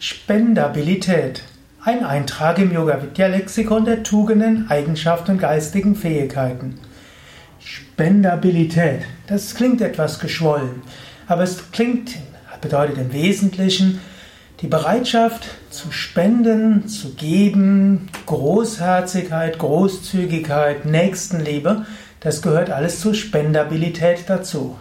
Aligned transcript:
Spendabilität. 0.00 1.42
Ein 1.82 2.04
Eintrag 2.04 2.58
im 2.58 2.72
Yoga 2.72 3.02
Vidya 3.02 3.26
Lexikon 3.26 3.84
der 3.84 4.04
Tugenden, 4.04 4.70
Eigenschaften 4.70 5.32
und 5.32 5.38
geistigen 5.38 5.96
Fähigkeiten. 5.96 6.78
Spendabilität. 7.58 9.00
Das 9.26 9.56
klingt 9.56 9.80
etwas 9.80 10.20
geschwollen, 10.20 10.82
aber 11.26 11.42
es 11.42 11.72
klingt, 11.72 12.16
bedeutet 12.60 12.96
im 12.96 13.12
Wesentlichen 13.12 14.00
die 14.60 14.68
Bereitschaft 14.68 15.48
zu 15.70 15.90
spenden, 15.90 16.86
zu 16.86 17.14
geben, 17.14 18.08
Großherzigkeit, 18.26 19.58
Großzügigkeit, 19.58 20.84
Nächstenliebe, 20.84 21.86
das 22.20 22.40
gehört 22.42 22.70
alles 22.70 23.00
zur 23.00 23.14
Spendabilität 23.14 24.24
dazu. 24.28 24.76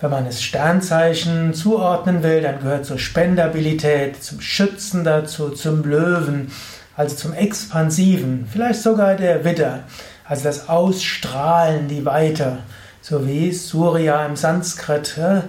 Wenn 0.00 0.10
man 0.10 0.26
es 0.26 0.42
Sternzeichen 0.42 1.54
zuordnen 1.54 2.22
will, 2.22 2.40
dann 2.40 2.60
gehört 2.60 2.86
zur 2.86 3.00
Spendabilität, 3.00 4.22
zum 4.22 4.40
Schützen 4.40 5.02
dazu, 5.02 5.50
zum 5.50 5.82
Löwen, 5.82 6.52
also 6.96 7.16
zum 7.16 7.32
Expansiven, 7.32 8.46
vielleicht 8.50 8.80
sogar 8.80 9.16
der 9.16 9.44
Widder, 9.44 9.80
also 10.24 10.44
das 10.44 10.68
Ausstrahlen, 10.68 11.88
die 11.88 12.04
Weite, 12.04 12.58
so 13.00 13.26
wie 13.26 13.52
Surya 13.52 14.24
im 14.24 14.36
Sanskrit 14.36 15.16
ja, 15.16 15.42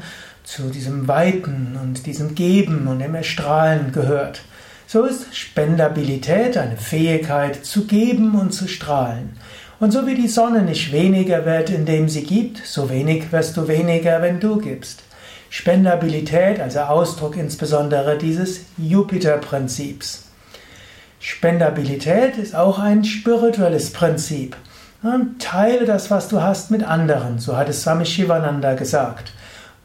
zu 0.44 0.70
diesem 0.70 1.08
Weiten 1.08 1.78
und 1.80 2.08
diesem 2.08 2.34
Geben 2.34 2.88
und 2.88 3.00
dem 3.00 3.14
Erstrahlen 3.14 3.92
gehört. 3.92 4.42
So 4.88 5.04
ist 5.04 5.36
Spendabilität 5.36 6.58
eine 6.58 6.78
Fähigkeit 6.78 7.64
zu 7.64 7.86
geben 7.86 8.34
und 8.34 8.52
zu 8.52 8.68
strahlen. 8.68 9.38
Und 9.80 9.92
so 9.92 10.06
wie 10.06 10.16
die 10.16 10.28
Sonne 10.28 10.62
nicht 10.64 10.92
weniger 10.92 11.46
wird, 11.46 11.70
indem 11.70 12.10
sie 12.10 12.24
gibt, 12.24 12.66
so 12.66 12.90
wenig 12.90 13.32
wirst 13.32 13.56
du 13.56 13.68
weniger, 13.68 14.22
wenn 14.22 14.40
du 14.40 14.58
gibst. 14.58 15.04
Spendabilität, 15.50 16.60
also 16.60 16.80
Ausdruck 16.82 17.38
insbesondere 17.38 18.18
dieses 18.18 18.66
Jupiter-Prinzips. 18.78 20.26
Spendabilität 21.22 22.38
ist 22.38 22.56
auch 22.56 22.78
ein 22.80 23.04
spirituelles 23.04 23.92
Prinzip. 23.92 24.56
Teile 25.40 25.86
das, 25.86 26.12
was 26.12 26.28
du 26.28 26.42
hast, 26.42 26.72
mit 26.72 26.84
anderen, 26.84 27.40
so 27.40 27.56
hat 27.56 27.70
es 27.70 27.84
Swami 27.84 28.06
Shivananda 28.06 28.74
gesagt. 28.74 29.32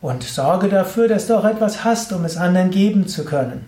Und 0.00 0.24
sorge 0.24 0.68
dafür, 0.68 1.06
dass 1.06 1.28
du 1.28 1.36
auch 1.36 1.44
etwas 1.44 1.84
hast, 1.84 2.12
um 2.12 2.24
es 2.24 2.36
anderen 2.36 2.70
geben 2.70 3.06
zu 3.06 3.24
können. 3.24 3.66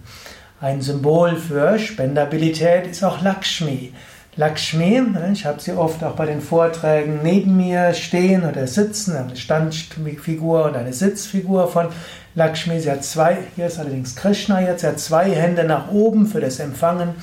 Ein 0.60 0.82
Symbol 0.82 1.36
für 1.36 1.78
Spendabilität 1.78 2.86
ist 2.88 3.04
auch 3.04 3.22
Lakshmi. 3.22 3.92
Lakshmi, 4.38 5.00
ne, 5.00 5.30
ich 5.32 5.46
habe 5.46 5.60
sie 5.60 5.72
oft 5.72 6.04
auch 6.04 6.14
bei 6.14 6.26
den 6.26 6.42
Vorträgen 6.42 7.20
neben 7.22 7.56
mir 7.56 7.94
stehen 7.94 8.44
oder 8.44 8.66
sitzen, 8.66 9.16
eine 9.16 9.34
Standfigur 9.34 10.66
und 10.66 10.76
eine 10.76 10.92
Sitzfigur 10.92 11.68
von 11.68 11.88
Lakshmi. 12.34 12.78
Sie 12.78 12.90
hat 12.90 13.02
zwei, 13.02 13.38
hier 13.54 13.66
ist 13.66 13.78
allerdings 13.78 14.14
Krishna 14.14 14.60
jetzt, 14.60 14.82
sie 14.82 14.88
hat 14.88 15.00
zwei 15.00 15.30
Hände 15.30 15.64
nach 15.64 15.90
oben 15.90 16.26
für 16.26 16.40
das 16.40 16.58
Empfangen. 16.58 17.14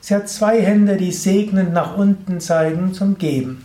Sie 0.00 0.14
hat 0.14 0.30
zwei 0.30 0.62
Hände, 0.62 0.96
die 0.96 1.12
segnend 1.12 1.74
nach 1.74 1.96
unten 1.96 2.40
zeigen 2.40 2.94
zum 2.94 3.18
Geben. 3.18 3.64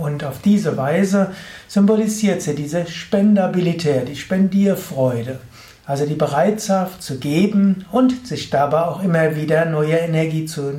Und 0.00 0.24
auf 0.24 0.40
diese 0.40 0.76
Weise 0.78 1.32
symbolisiert 1.68 2.40
sie 2.40 2.54
diese 2.54 2.86
Spendabilität, 2.86 4.08
die 4.08 4.16
Spendierfreude. 4.16 5.40
Also 5.84 6.06
die 6.06 6.14
Bereitschaft 6.14 7.02
zu 7.02 7.18
geben 7.18 7.84
und 7.92 8.26
sich 8.26 8.50
dabei 8.50 8.82
auch 8.82 9.04
immer 9.04 9.36
wieder 9.36 9.66
neue 9.66 9.96
Energie 9.96 10.46
zu 10.46 10.72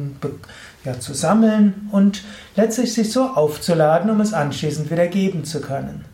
ja, 0.87 0.99
zu 0.99 1.13
sammeln 1.13 1.89
und 1.91 2.23
letztlich 2.55 2.93
sich 2.93 3.11
so 3.11 3.23
aufzuladen, 3.23 4.09
um 4.09 4.21
es 4.21 4.33
anschließend 4.33 4.89
wieder 4.89 5.07
geben 5.07 5.43
zu 5.43 5.59
können. 5.59 6.05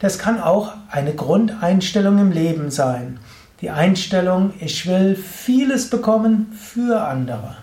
Das 0.00 0.18
kann 0.18 0.40
auch 0.40 0.72
eine 0.90 1.14
Grundeinstellung 1.14 2.18
im 2.18 2.32
Leben 2.32 2.70
sein. 2.70 3.20
Die 3.60 3.70
Einstellung, 3.70 4.52
ich 4.60 4.86
will 4.86 5.14
vieles 5.14 5.88
bekommen 5.88 6.52
für 6.58 7.02
andere. 7.02 7.56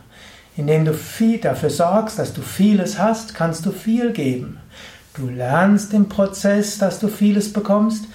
Indem 0.56 0.86
du 0.86 0.94
viel 0.94 1.40
dafür 1.40 1.70
sorgst, 1.70 2.18
dass 2.18 2.34
du 2.34 2.42
vieles 2.42 2.98
hast, 2.98 3.36
kannst 3.36 3.66
du 3.66 3.72
viel 3.72 4.12
geben. 4.12 4.58
Du 5.16 5.28
lernst 5.28 5.94
im 5.94 6.10
Prozess, 6.10 6.78
dass 6.78 7.00
du 7.00 7.10
vieles 7.10 7.52
bekommst. 7.52 8.06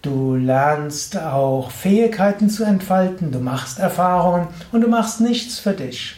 Du 0.00 0.34
lernst 0.34 1.18
auch 1.18 1.70
Fähigkeiten 1.70 2.48
zu 2.48 2.64
entfalten. 2.64 3.32
Du 3.32 3.38
machst 3.38 3.78
Erfahrungen 3.78 4.48
und 4.72 4.80
du 4.80 4.88
machst 4.88 5.20
nichts 5.20 5.58
für 5.58 5.72
dich. 5.72 6.17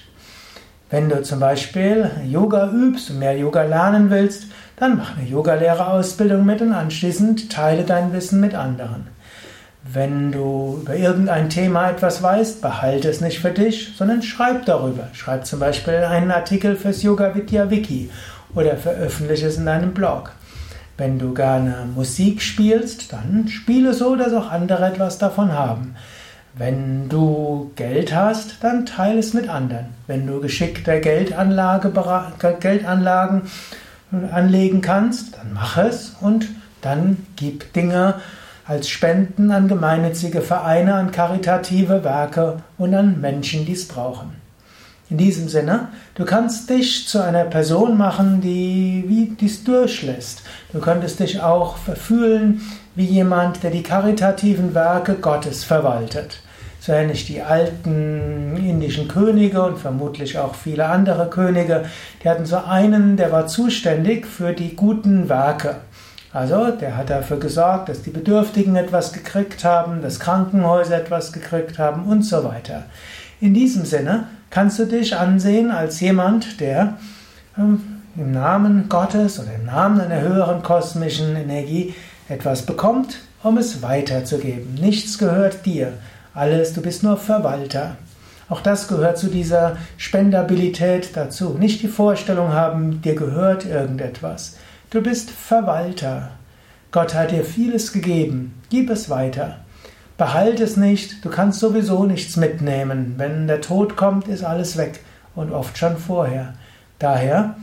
Wenn 0.91 1.09
du 1.09 1.23
zum 1.23 1.39
Beispiel 1.39 2.11
Yoga 2.27 2.69
übst 2.73 3.11
und 3.11 3.21
mehr 3.21 3.37
Yoga 3.37 3.62
lernen 3.62 4.11
willst, 4.11 4.47
dann 4.77 4.97
mach 4.97 5.17
eine 5.17 5.28
Yogalehrerausbildung 5.28 6.45
mit 6.45 6.61
und 6.62 6.73
anschließend 6.73 7.53
teile 7.53 7.84
dein 7.84 8.12
Wissen 8.12 8.41
mit 8.41 8.56
anderen. 8.56 9.06
Wenn 9.84 10.33
du 10.33 10.81
über 10.83 10.97
irgendein 10.97 11.49
Thema 11.49 11.91
etwas 11.91 12.25
weißt, 12.25 12.61
behalte 12.61 13.09
es 13.09 13.21
nicht 13.21 13.39
für 13.39 13.53
dich, 13.53 13.95
sondern 13.97 14.23
schreib 14.23 14.67
darüber. 14.67 15.09
Schreib 15.12 15.47
zum 15.47 15.61
Beispiel 15.61 15.95
einen 15.95 16.33
Artikel 16.33 16.75
fürs 16.75 17.05
Yoga 17.05 17.37
Vidya 17.37 17.71
Wiki 17.71 18.11
oder 18.57 18.77
veröffentliche 18.77 19.47
es 19.47 19.59
in 19.59 19.67
deinem 19.67 19.95
Blog. 19.95 20.33
Wenn 20.99 21.21
du 21.21 21.33
gerne 21.33 21.87
Musik 21.95 22.43
spielst, 22.43 23.12
dann 23.12 23.47
spiele 23.49 23.95
so, 23.95 24.17
dass 24.17 24.34
auch 24.34 24.51
andere 24.51 24.87
etwas 24.87 25.19
davon 25.19 25.53
haben. 25.53 25.95
Wenn 26.55 27.09
du 27.09 27.71
Geld 27.77 28.15
hast, 28.15 28.56
dann 28.62 28.84
teile 28.84 29.21
es 29.21 29.34
mit 29.34 29.49
anderen. 29.49 29.87
Wenn 30.06 30.27
du 30.27 30.41
geschickte 30.41 31.00
Geldanlage, 31.00 31.93
Geldanlagen 32.59 33.43
anlegen 34.33 34.81
kannst, 34.81 35.37
dann 35.37 35.53
mach 35.55 35.77
es 35.77 36.16
und 36.21 36.49
dann 36.81 37.19
gib 37.37 37.72
Dinge 37.72 38.16
als 38.66 38.89
Spenden 38.89 39.50
an 39.50 39.69
gemeinnützige 39.69 40.43
Vereine, 40.43 40.94
an 40.94 41.12
karitative 41.12 42.03
Werke 42.05 42.62
und 42.78 42.94
an 42.94 43.21
Menschen, 43.21 43.65
die 43.65 43.72
es 43.72 43.87
brauchen. 43.87 44.41
In 45.09 45.19
diesem 45.19 45.49
Sinne, 45.49 45.89
du 46.15 46.25
kannst 46.25 46.71
dich 46.71 47.09
zu 47.09 47.22
einer 47.22 47.44
Person 47.44 47.99
machen, 47.99 48.41
die 48.41 49.34
dies 49.41 49.65
durchlässt. 49.65 50.43
Du 50.72 50.78
könntest 50.78 51.19
dich 51.19 51.41
auch 51.41 51.78
verfühlen 51.78 52.60
wie 52.95 53.05
jemand, 53.05 53.62
der 53.62 53.71
die 53.71 53.83
karitativen 53.83 54.75
Werke 54.75 55.15
Gottes 55.15 55.65
verwaltet. 55.65 56.41
So 56.81 56.93
ähnlich 56.93 57.27
die 57.27 57.43
alten 57.43 58.56
indischen 58.56 59.06
Könige 59.06 59.62
und 59.62 59.78
vermutlich 59.78 60.39
auch 60.39 60.55
viele 60.55 60.87
andere 60.87 61.28
Könige, 61.28 61.84
die 62.23 62.28
hatten 62.28 62.47
so 62.47 62.56
einen, 62.56 63.17
der 63.17 63.31
war 63.33 63.47
zuständig 63.47 64.27
für 64.27 64.53
die 64.55 64.75
guten 64.75 65.28
Werke. 65.28 65.77
Also, 66.33 66.71
der 66.71 66.97
hat 66.97 67.11
dafür 67.11 67.39
gesorgt, 67.39 67.89
dass 67.89 68.03
die 68.03 68.11
Bedürftigen 68.11 68.77
etwas 68.77 69.12
gekriegt 69.12 69.65
haben, 69.65 70.01
dass 70.01 70.21
Krankenhäuser 70.21 70.97
etwas 70.97 71.33
gekriegt 71.33 71.78
haben 71.78 72.05
und 72.05 72.22
so 72.22 72.45
weiter. 72.45 72.84
In 73.41 73.53
diesem 73.53 73.84
Sinne 73.84 74.28
kannst 74.49 74.78
du 74.78 74.84
dich 74.84 75.17
ansehen 75.17 75.71
als 75.71 76.01
jemand, 76.01 76.61
der 76.61 76.95
ähm, 77.59 78.01
im 78.17 78.33
Namen 78.33 78.89
Gottes 78.89 79.41
oder 79.41 79.55
im 79.55 79.67
Namen 79.67 80.01
einer 80.01 80.21
höheren 80.21 80.62
kosmischen 80.62 81.37
Energie 81.37 81.95
etwas 82.30 82.62
bekommt, 82.62 83.18
um 83.42 83.58
es 83.58 83.82
weiterzugeben. 83.82 84.74
Nichts 84.74 85.18
gehört 85.18 85.66
dir. 85.66 85.94
Alles, 86.32 86.72
du 86.72 86.80
bist 86.80 87.02
nur 87.02 87.16
Verwalter. 87.16 87.96
Auch 88.48 88.60
das 88.60 88.88
gehört 88.88 89.18
zu 89.18 89.28
dieser 89.28 89.76
Spendabilität 89.96 91.16
dazu. 91.16 91.56
Nicht 91.58 91.82
die 91.82 91.88
Vorstellung 91.88 92.52
haben, 92.52 93.02
dir 93.02 93.14
gehört 93.14 93.66
irgendetwas. 93.66 94.56
Du 94.91 95.02
bist 95.02 95.30
Verwalter. 95.30 96.30
Gott 96.92 97.14
hat 97.14 97.30
dir 97.30 97.44
vieles 97.44 97.92
gegeben. 97.92 98.54
Gib 98.70 98.91
es 98.91 99.10
weiter. 99.10 99.58
Behalte 100.16 100.64
es 100.64 100.76
nicht. 100.76 101.24
Du 101.24 101.30
kannst 101.30 101.60
sowieso 101.60 102.04
nichts 102.04 102.36
mitnehmen. 102.36 103.14
Wenn 103.16 103.47
der 103.47 103.60
Tod 103.60 103.97
kommt, 103.97 104.28
ist 104.28 104.44
alles 104.44 104.76
weg. 104.76 105.00
Und 105.34 105.52
oft 105.52 105.78
schon 105.78 105.97
vorher. 105.97 106.54
Daher 106.98 107.56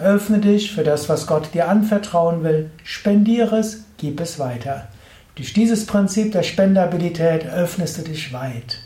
öffne 0.00 0.38
dich 0.38 0.72
für 0.72 0.84
das, 0.84 1.08
was 1.08 1.26
Gott 1.26 1.54
dir 1.54 1.68
anvertrauen 1.68 2.44
will. 2.44 2.70
Spendiere 2.84 3.58
es, 3.58 3.84
gib 3.96 4.20
es 4.20 4.38
weiter. 4.38 4.88
Durch 5.34 5.52
dieses 5.52 5.86
Prinzip 5.86 6.32
der 6.32 6.42
Spendabilität 6.42 7.46
öffnest 7.46 7.98
du 7.98 8.02
dich 8.02 8.32
weit 8.32 8.78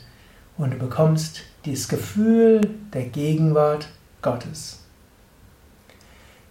und 0.57 0.73
du 0.73 0.77
bekommst 0.77 1.41
dieses 1.65 1.87
Gefühl 1.87 2.61
der 2.93 3.03
Gegenwart 3.03 3.87
Gottes. 4.21 4.79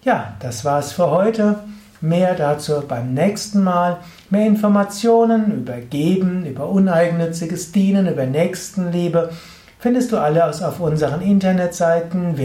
Ja, 0.03 0.37
das 0.41 0.65
war's 0.65 0.93
für 0.93 1.11
heute. 1.11 1.61
Mehr 2.01 2.35
dazu 2.35 2.83
beim 2.87 3.13
nächsten 3.13 3.63
Mal. 3.63 3.99
Mehr 4.31 4.47
Informationen 4.47 5.53
über 5.53 5.77
Geben, 5.79 6.47
über 6.47 6.69
uneigennütziges 6.69 7.73
Dienen, 7.73 8.09
über 8.09 8.25
Nächstenliebe 8.25 9.31
findest 9.81 10.13
du 10.13 10.19
alles 10.19 10.63
auf 10.63 10.79
unseren 10.79 11.23
Internetseiten 11.23 12.37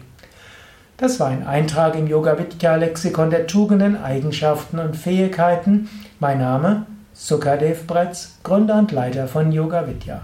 Das 0.95 1.19
war 1.19 1.27
ein 1.27 1.45
Eintrag 1.45 1.95
im 1.95 2.07
Yoga 2.07 2.39
Vidya 2.39 2.75
Lexikon 2.75 3.29
der 3.29 3.45
Tugenden, 3.45 4.01
Eigenschaften 4.01 4.79
und 4.79 4.95
Fähigkeiten. 4.95 5.89
Mein 6.19 6.39
Name 6.39 6.85
Sukadev 7.13 7.85
Bretz, 7.87 8.37
Gründer 8.43 8.77
und 8.77 8.91
Leiter 8.91 9.27
von 9.27 9.51
Yoga 9.51 9.87
Vidya. 9.87 10.21